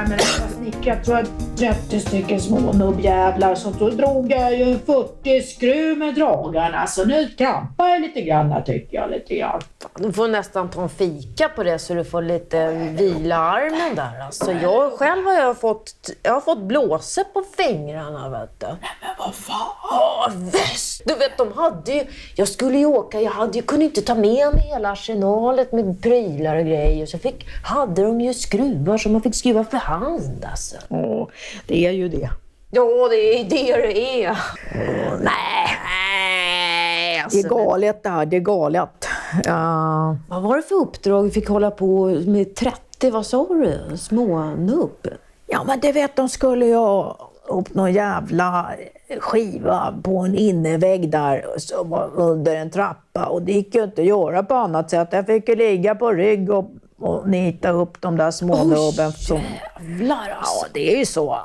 här 0.00 0.08
med 0.08 0.18
detta 0.18 0.48
snickrat 0.48 1.04
tror 1.04 1.16
jag 1.16 1.26
30 1.58 2.00
stycken 2.00 2.40
små 2.40 2.72
nubbjävlar. 2.72 3.54
Så 3.54 3.70
då 3.70 3.90
drog 3.90 4.32
jag 4.32 4.58
ju 4.58 4.78
40 4.78 5.42
skruv 5.42 5.98
med 5.98 6.14
dragarna. 6.14 6.86
Så 6.86 7.04
nu 7.04 7.26
trampar 7.26 7.88
jag 7.88 8.00
lite 8.00 8.20
grann 8.20 8.64
tycker 8.66 8.96
jag. 8.96 9.10
Lite 9.10 9.36
grann. 9.36 9.60
Du 9.96 10.12
får 10.12 10.28
nästan 10.28 10.70
ta 10.70 10.82
en 10.82 10.88
fika 10.88 11.48
på 11.48 11.62
det 11.62 11.78
så 11.78 11.94
du 11.94 12.04
får 12.04 12.22
lite 12.22 12.70
vila 12.72 13.36
armen 13.36 13.94
där. 13.94 14.20
Alltså, 14.26 14.52
jag 14.52 14.92
själv 14.92 15.24
har 15.26 15.34
jag 15.34 15.60
fått, 15.60 16.10
jag 16.22 16.32
har 16.32 16.40
fått 16.40 16.58
blåse 16.58 17.24
på 17.24 17.44
fingrarna. 17.56 18.28
Vet 18.28 18.60
du. 18.60 18.66
Men 18.66 18.76
vad 19.18 19.34
fan? 19.34 20.50
Väst! 20.50 21.02
Du 21.04 21.14
vet, 21.14 21.38
de 21.38 21.52
hade 21.52 21.92
ju... 21.92 22.06
Jag 22.34 22.48
skulle 22.48 22.78
ju 22.78 22.86
åka, 22.86 23.20
jag, 23.20 23.30
hade, 23.30 23.58
jag 23.58 23.66
kunde 23.66 23.84
inte 23.84 24.02
ta 24.02 24.14
med 24.14 24.54
mig 24.54 24.68
hela 24.68 24.90
arsenalet 24.90 25.72
med 25.72 26.02
prylar 26.02 26.56
och 26.56 26.64
grejer. 26.64 27.06
Så 27.06 27.18
fick, 27.18 27.46
hade 27.64 28.02
de 28.02 28.20
ju 28.20 28.34
skruvar 28.34 28.98
som 28.98 29.12
man 29.12 29.22
fick 29.22 29.34
skruva 29.34 29.64
för 29.64 29.78
hand 29.78 30.46
alltså. 30.50 30.76
Åh, 30.88 31.28
det 31.66 31.86
är 31.86 31.90
ju 31.90 32.08
det. 32.08 32.30
Ja, 32.70 33.08
det 33.10 33.40
är 33.40 33.44
det 33.44 33.76
det 33.76 34.24
är. 34.24 34.38
Nej, 35.22 35.78
Nej, 35.84 37.16
det 37.16 37.24
alltså, 37.24 37.38
är 37.38 37.48
galet 37.48 38.02
det 38.02 38.08
här. 38.10 38.26
Det 38.26 38.36
är 38.36 38.40
galet. 38.40 38.99
Ja. 39.44 40.16
Vad 40.28 40.42
var 40.42 40.56
det 40.56 40.62
för 40.62 40.74
uppdrag 40.74 41.22
vi 41.22 41.30
fick 41.30 41.48
hålla 41.48 41.70
på 41.70 42.06
med 42.06 42.54
30, 42.54 43.10
vad 43.10 43.26
sa 43.26 43.46
du? 43.48 43.96
Smånubb? 43.96 45.08
Ja 45.46 45.64
men 45.66 45.80
det 45.80 45.92
vet 45.92 46.16
de 46.16 46.28
skulle 46.28 46.66
ju 46.66 46.74
ha 46.74 47.30
upp 47.48 47.74
någon 47.74 47.92
jävla 47.92 48.70
skiva 49.18 49.94
på 50.02 50.18
en 50.18 50.34
innervägg 50.34 51.10
där 51.10 51.44
som 51.56 51.90
var 51.90 52.10
under 52.14 52.56
en 52.56 52.70
trappa 52.70 53.24
och 53.26 53.42
det 53.42 53.52
gick 53.52 53.74
ju 53.74 53.84
inte 53.84 54.02
att 54.02 54.08
göra 54.08 54.42
på 54.42 54.54
annat 54.54 54.90
sätt. 54.90 55.08
Jag 55.12 55.26
fick 55.26 55.48
ju 55.48 55.56
ligga 55.56 55.94
på 55.94 56.12
rygg 56.12 56.50
och, 56.50 56.70
och 56.98 57.28
nita 57.28 57.70
upp 57.70 58.00
de 58.00 58.16
där 58.16 58.30
små 58.30 58.64
nubben. 58.64 59.12
Som, 59.12 59.40
Jävlar 59.80 60.36
alltså. 60.38 60.66
ja 60.66 60.68
det 60.74 60.94
är 60.94 60.98
ju 60.98 61.06
så. 61.06 61.38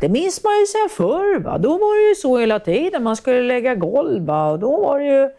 Det 0.00 0.08
minns 0.08 0.44
man 0.44 0.52
ju 0.58 0.66
sen 0.66 0.88
förr. 0.96 1.40
Va? 1.40 1.58
Då 1.58 1.70
var 1.70 2.02
det 2.02 2.08
ju 2.08 2.14
så 2.14 2.38
hela 2.38 2.58
tiden. 2.58 3.02
Man 3.02 3.16
skulle 3.16 3.42
lägga 3.42 3.74
golv 3.74 4.26
va? 4.26 4.50
och 4.50 4.58
då 4.58 4.80
var 4.80 4.98
det 4.98 5.06
ju 5.06 5.30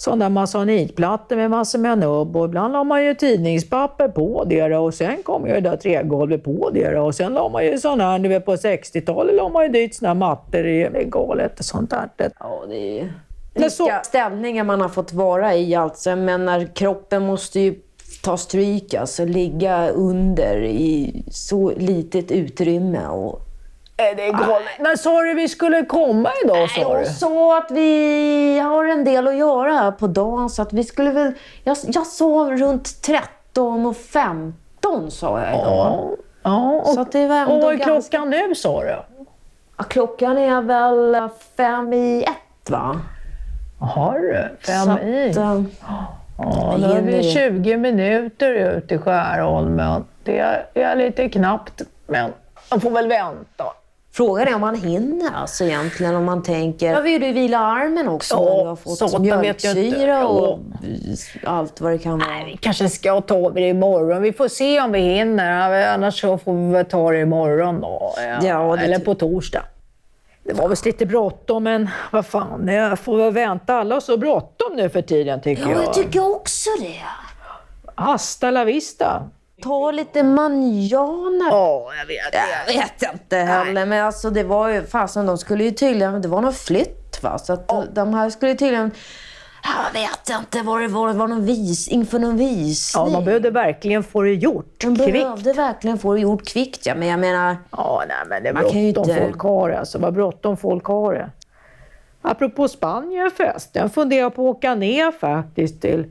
sådana 0.00 0.28
masonitplattor 0.28 1.36
med 1.36 1.50
massor 1.50 1.78
med 1.78 1.98
nubb 1.98 2.36
och 2.36 2.44
ibland 2.44 2.72
la 2.72 2.84
man 2.84 3.04
ju 3.04 3.14
tidningspapper 3.14 4.08
på 4.08 4.44
det 4.44 4.76
och 4.76 4.94
sen 4.94 5.22
kom 5.22 5.46
ju 5.46 5.52
det 5.52 5.60
där 5.60 5.76
trägolvet 5.76 6.44
på 6.44 6.70
det 6.74 6.98
och 6.98 7.14
sen 7.14 7.32
la 7.32 7.48
man 7.48 7.64
ju 7.64 7.78
sådana 7.78 8.04
här, 8.10 8.18
du 8.18 8.28
vet 8.28 8.44
på 8.44 8.54
60-talet 8.56 9.34
la 9.36 9.48
man 9.48 9.62
ju 9.62 9.68
dit 9.68 9.94
sådana 9.94 10.14
här 10.26 10.30
mattor 10.30 10.66
i 10.66 11.04
galet 11.06 11.58
och 11.58 11.64
sånt 11.64 11.90
där. 11.90 12.08
Ja, 12.40 12.62
det 12.68 12.76
är 12.76 13.02
ju 13.02 13.08
Men 13.54 13.70
så- 13.70 13.84
vilka 13.84 14.02
ställningar 14.02 14.64
man 14.64 14.80
har 14.80 14.88
fått 14.88 15.12
vara 15.12 15.54
i 15.54 15.74
alltså. 15.74 16.10
Jag 16.10 16.18
menar, 16.18 16.74
kroppen 16.74 17.26
måste 17.26 17.60
ju 17.60 17.74
ta 18.22 18.36
stryk, 18.36 18.94
alltså 18.94 19.24
ligga 19.24 19.88
under 19.88 20.62
i 20.62 21.22
så 21.30 21.72
litet 21.76 22.30
utrymme. 22.30 23.06
Och... 23.06 23.40
Är 24.00 24.14
det 24.14 24.26
galet? 24.30 24.68
När 24.78 24.96
sa 24.96 25.22
du 25.22 25.34
vi 25.34 25.48
skulle 25.48 25.84
komma 25.84 26.30
idag 26.44 26.70
sa 26.70 26.80
Jag 26.80 27.06
sa 27.06 27.58
att 27.58 27.70
vi 27.70 28.58
har 28.58 28.84
en 28.84 29.04
del 29.04 29.28
att 29.28 29.36
göra 29.36 29.72
här 29.72 29.90
på 29.90 30.06
dagen, 30.06 30.50
så 30.50 30.62
att 30.62 30.72
vi 30.72 30.84
skulle 30.84 31.10
väl... 31.10 31.32
Jag, 31.64 31.76
jag 31.86 32.06
sa 32.06 32.48
runt 32.52 33.02
13 33.02 33.86
och 33.86 33.96
15 33.96 35.10
sa 35.10 35.40
jag 35.40 35.48
idag. 35.48 35.66
Ja, 35.66 36.08
ja 36.42 36.70
och, 36.84 36.88
Så 36.88 37.04
det 37.12 37.26
var 37.26 37.46
och 37.46 37.62
vad 37.62 37.72
är 37.72 37.76
ganska- 37.76 38.10
klockan 38.18 38.30
nu 38.30 38.54
sa 38.54 38.82
du? 38.82 38.96
Ja, 39.76 39.84
klockan 39.84 40.38
är 40.38 40.60
väl 40.62 41.28
fem 41.56 41.92
i 41.92 42.22
ett, 42.22 42.70
va? 42.70 43.00
Jaha 43.80 44.12
du, 44.18 44.48
fem 44.66 44.84
Så 44.84 44.98
i. 44.98 45.30
att, 45.30 45.36
eh, 45.36 45.62
Ja, 46.42 46.74
då 46.78 46.86
är 46.86 47.02
vi 47.02 47.12
hinner. 47.12 47.22
20 47.22 47.76
minuter 47.76 48.52
ut 48.52 48.92
i 48.92 48.98
Skärholmen. 48.98 50.04
Det 50.24 50.38
är, 50.38 50.66
är 50.74 50.96
lite 50.96 51.28
knappt, 51.28 51.82
men 52.06 52.32
man 52.70 52.80
får 52.80 52.90
väl 52.90 53.08
vänta. 53.08 53.64
Frågan 54.20 54.48
är 54.48 54.54
om 54.54 54.60
man 54.60 54.74
hinner 54.74 55.30
alltså 55.34 55.64
egentligen 55.64 56.14
om 56.16 56.24
man 56.24 56.42
tänker... 56.42 56.92
Ja, 56.92 57.00
vill 57.00 57.20
du 57.20 57.32
vila 57.32 57.58
armen 57.58 58.08
också 58.08 58.34
Ja, 58.34 58.44
när 58.44 58.62
du 58.62 58.68
har 58.68 58.76
fått 58.76 59.26
jag 59.26 59.40
mjölksyra 59.40 60.28
och 60.28 60.58
Ja. 61.42 61.48
allt 61.50 61.80
vad 61.80 61.92
det 61.92 61.98
kan 61.98 62.18
vara. 62.18 62.28
Nej, 62.28 62.44
vi 62.44 62.56
kanske 62.56 62.88
ska 62.88 63.20
ta 63.20 63.50
det 63.50 63.60
imorgon. 63.68 64.22
Vi 64.22 64.32
får 64.32 64.48
se 64.48 64.80
om 64.80 64.92
vi 64.92 64.98
hinner. 64.98 65.86
Annars 65.94 66.20
så 66.20 66.38
får 66.38 66.52
vi 66.66 66.72
väl 66.72 66.84
ta 66.84 67.10
det 67.10 67.20
imorgon 67.20 67.80
då. 67.80 68.14
Ja, 68.42 68.76
det 68.76 68.84
Eller 68.84 68.98
på 68.98 69.14
torsdag. 69.14 69.62
Det 70.44 70.52
var 70.52 70.68
visst 70.68 70.84
lite 70.84 71.06
bråttom, 71.06 71.64
men 71.64 71.88
vad 72.10 72.26
fan, 72.26 72.68
jag 72.68 72.98
får 72.98 73.16
väl 73.16 73.32
vänta. 73.32 73.74
Alla 73.74 73.94
har 73.94 74.00
så 74.00 74.16
bråttom 74.16 74.76
nu 74.76 74.88
för 74.88 75.02
tiden 75.02 75.40
tycker 75.40 75.62
Ja, 75.62 75.70
jag. 75.70 75.82
jag 75.84 75.94
tycker 75.94 76.32
också 76.36 76.70
det. 76.80 77.00
Hasta 77.94 78.50
la 78.50 78.64
vista. 78.64 79.22
Ta 79.62 79.90
lite 79.90 80.22
manjana. 80.22 81.44
Ja, 81.50 81.90
jag 81.98 82.06
vet. 82.06 82.34
Jag 82.66 82.74
vet 82.74 83.12
inte 83.12 83.36
heller, 83.36 83.86
men 83.86 84.04
alltså 84.06 84.30
det 84.30 84.42
var 84.42 84.68
ju 84.68 84.86
fasen, 84.86 85.26
de 85.26 85.38
skulle 85.38 85.64
ju 85.64 85.70
tydligen, 85.70 86.22
det 86.22 86.28
var 86.28 86.40
någon 86.40 86.52
flytt 86.54 87.22
va, 87.22 87.38
så 87.38 87.52
att 87.52 87.94
de 87.94 88.14
här 88.14 88.30
skulle 88.30 88.50
ju 88.52 88.56
tydligen, 88.58 88.90
jag 89.62 90.00
vet 90.00 90.38
inte 90.40 90.62
vad 90.62 90.80
det 90.80 90.88
var, 90.88 91.08
det 91.08 91.14
var 91.14 91.28
någon 91.28 91.44
vis, 91.44 91.88
inför 91.88 92.18
någon 92.18 92.36
visning. 92.36 93.04
Ja, 93.04 93.10
man 93.12 93.24
behövde 93.24 93.50
verkligen 93.50 94.02
få 94.02 94.22
det 94.22 94.34
gjort 94.34 94.78
kvickt. 94.78 95.12
behövde 95.12 95.52
verkligen 95.52 95.98
få 95.98 96.14
det 96.14 96.20
gjort 96.20 96.46
kvickt 96.46 96.86
ja, 96.86 96.94
men 96.94 97.08
jag 97.08 97.20
menar, 97.20 97.56
Ja, 97.70 98.02
nej, 98.08 98.16
men 98.28 98.42
det 98.42 98.48
är 98.48 98.52
Man 98.52 98.62
bråttom 98.62 98.78
inte- 99.10 99.16
folk 99.24 99.40
har 99.40 99.68
det. 99.70 99.78
Alltså, 99.78 99.98
vad 99.98 100.14
bråttom 100.14 100.56
folk 100.56 100.84
har 100.84 101.14
det. 101.14 101.30
Apropå 102.22 102.68
Spanien 102.68 103.30
förresten, 103.36 103.90
funderar 103.90 104.30
på 104.30 104.50
att 104.50 104.56
åka 104.56 104.74
ner 104.74 105.12
faktiskt 105.12 105.80
till 105.82 106.04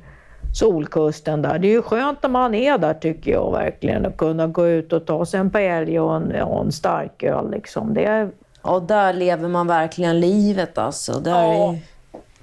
Solkusten 0.54 1.42
där. 1.42 1.60
Det 1.60 1.68
är 1.68 1.72
ju 1.72 1.82
skönt 1.82 2.24
när 2.24 2.30
man 2.30 2.56
är 2.56 2.78
där 2.78 2.94
tycker 2.94 3.32
jag 3.32 3.52
verkligen. 3.52 4.06
Att 4.06 4.18
kunna 4.18 4.48
gå 4.48 4.68
ut 4.68 4.94
och 4.94 5.06
ta 5.06 5.26
sig 5.26 5.40
en 5.40 5.50
paella 5.50 6.04
och 6.04 6.16
en, 6.16 6.42
och 6.42 6.62
en 6.66 6.72
starköl 6.72 7.52
liksom. 7.52 7.94
Det 7.94 8.06
är, 8.06 8.30
ja 8.64 8.80
där 8.80 9.14
lever 9.14 9.48
man 9.48 9.68
verkligen 9.68 10.20
livet 10.20 10.78
alltså. 10.78 11.14
Där 11.20 11.32
Ja, 11.32 11.74
är, 11.74 11.80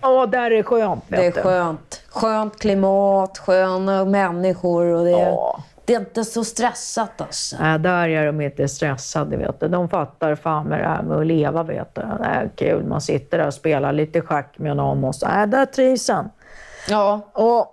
ja, 0.00 0.26
där 0.26 0.50
är 0.50 0.62
skönt. 0.62 1.04
det 1.08 1.26
är 1.26 1.32
skönt. 1.32 2.02
Skönt 2.08 2.58
klimat, 2.58 3.38
sköna 3.38 4.04
människor 4.04 4.84
och 4.86 5.04
det, 5.04 5.10
Ja. 5.10 5.62
det 5.84 5.94
är 5.94 6.00
inte 6.00 6.24
så 6.24 6.44
stressat 6.44 7.20
alltså. 7.20 7.56
Nej, 7.60 7.78
där 7.78 8.08
är 8.08 8.26
de 8.26 8.40
inte 8.40 8.68
stressade, 8.68 9.36
vet 9.36 9.60
du. 9.60 9.68
De 9.68 9.88
fattar 9.88 10.34
fan 10.34 10.66
med 10.66 10.80
det 10.80 10.86
här 10.88 11.02
med 11.02 11.16
att 11.18 11.26
leva, 11.26 11.62
vet 11.62 11.94
du. 11.94 12.00
Det 12.02 12.24
är 12.24 12.50
kul. 12.56 12.84
Man 12.84 13.00
sitter 13.00 13.38
där 13.38 13.46
och 13.46 13.54
spelar 13.54 13.92
lite 13.92 14.20
schack 14.20 14.54
med 14.58 14.76
någon 14.76 15.04
och 15.04 15.14
så. 15.14 15.28
Nej, 15.28 15.46
där 15.46 15.66
trivs 15.66 16.08
han. 16.08 16.30
Ja, 16.88 17.20
Och, 17.32 17.72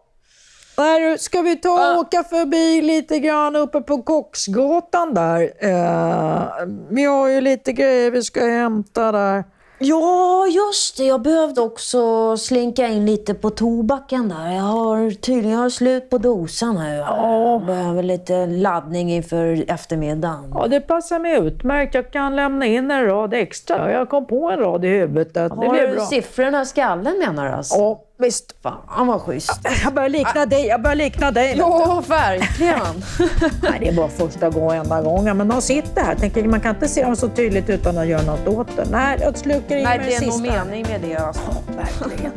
du, 0.76 1.18
ska 1.18 1.42
vi 1.42 1.56
ta 1.56 1.94
och 1.94 2.00
åka 2.00 2.24
förbi 2.24 2.82
lite 2.82 3.20
grann 3.20 3.56
uppe 3.56 3.82
på 3.82 4.02
Kocksgatan 4.02 5.14
där? 5.14 5.42
Eh, 5.60 6.42
vi 6.90 7.04
har 7.04 7.28
ju 7.28 7.42
lite 7.42 7.74
grejer 7.74 8.12
vi 8.12 8.24
ska 8.24 8.46
hämta 8.46 9.12
där. 9.12 9.44
Ja, 9.80 10.48
just 10.48 10.98
det. 10.98 11.04
Jag 11.04 11.22
behövde 11.22 11.62
också 11.62 12.38
slinka 12.38 12.88
in 12.88 13.06
lite 13.06 13.34
på 13.34 13.50
tobaken 13.50 14.30
där. 14.30 14.52
Jag 14.52 14.62
har 14.64 15.12
tydligen 15.12 15.58
har 15.60 15.70
slut 15.70 16.10
på 16.10 16.18
dosan 16.18 16.76
nu. 16.76 16.96
Jag 16.96 17.66
behöver 17.66 18.04
lite 18.04 18.46
laddning 18.46 19.12
inför 19.12 19.66
eftermiddagen. 19.68 20.52
Ja, 20.54 20.68
det 20.68 20.80
passar 20.82 21.20
mig 21.20 21.38
utmärkt. 21.38 21.96
Jag 21.96 22.12
kan 22.12 22.36
lämna 22.36 22.66
in 22.66 22.92
en 22.92 23.06
rad 23.06 23.34
extra. 23.34 23.92
Jag 23.92 24.10
kom 24.10 24.26
på 24.28 24.52
en 24.52 24.60
rad 24.60 24.86
i 24.86 24.88
huvudet. 24.88 25.34
Det 25.34 25.40
har 25.40 25.70
blir 25.70 25.88
du 25.88 25.96
bra. 25.96 26.06
siffrorna 26.06 26.62
i 26.62 26.66
skallen 26.66 27.20
menar 27.20 27.46
du 27.46 27.52
alltså? 27.52 27.76
Ja, 27.76 28.02
visst. 28.24 28.56
Fan 28.64 29.08
vad 29.08 29.22
schysst. 29.22 29.60
Jag 29.84 29.94
börjar 29.94 30.10
likna 30.10 30.46
dig. 30.46 30.66
Jag 30.68 30.82
börjar 30.82 30.96
likna 30.96 31.32
dig. 31.32 31.56
Ja, 31.58 32.04
verkligen. 32.08 33.04
Nej, 33.62 33.78
det 33.80 33.88
är 33.88 33.94
bara 33.94 34.08
första 34.10 34.50
gången, 34.50 34.80
enda 34.82 35.02
gången. 35.02 35.38
Men 35.38 35.48
de 35.48 35.62
sitter 35.62 36.02
här. 36.04 36.16
Tänker, 36.16 36.44
man 36.44 36.60
kan 36.62 36.76
inte 36.76 36.88
se 36.88 37.04
dem 37.04 37.16
så 37.16 37.30
tydligt 37.30 37.70
utan 37.70 37.98
att 37.98 38.08
göra 38.08 38.22
något 38.22 38.48
åt 38.48 38.76
det. 38.76 38.86
Nej, 38.92 39.18
jag 39.22 39.38
slukar 39.38 39.76
in 39.76 39.84
Nej, 39.84 39.98
med 39.98 40.08
det 40.08 40.16
är 40.16 40.22
nog 40.22 40.34
sista. 40.34 40.64
mening 40.66 40.86
med 40.90 41.02
det 41.02 41.16
alltså. 41.18 41.42
Verkligen. 41.76 42.32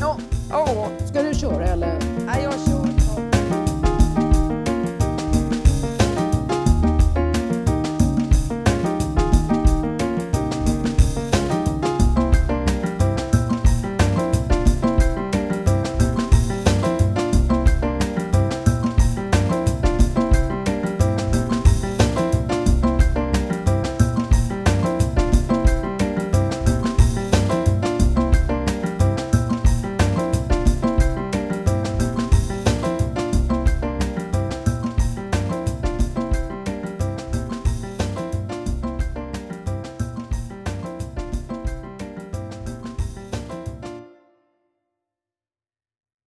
Ja, 0.00 0.16
ja, 0.50 0.86
ska 1.12 1.22
du 1.22 1.34
köra 1.34 1.66
eller? 1.66 2.17